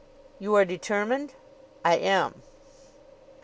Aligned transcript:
"You 0.39 0.55
are 0.55 0.65
determined?" 0.65 1.35
"I 1.85 1.93
am!" 1.97 2.41